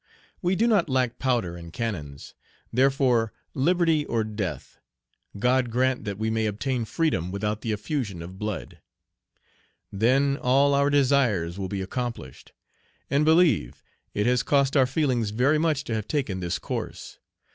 [0.41, 2.33] We do not lack powder and cannons.
[2.73, 4.79] Therefore, Liberty or Death!
[5.37, 8.79] God grant that we may obtain freedom without the effusion of blood!
[9.91, 12.51] Then all our desires will be accomplished;
[13.11, 13.83] and believe
[14.15, 17.19] it has cost our feelings very much to have taken this course.